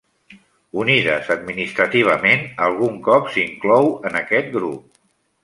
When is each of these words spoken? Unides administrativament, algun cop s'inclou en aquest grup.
Unides 0.83 1.29
administrativament, 1.35 2.41
algun 2.69 2.97
cop 3.09 3.31
s'inclou 3.37 3.93
en 4.11 4.19
aquest 4.25 4.53
grup. 4.59 4.99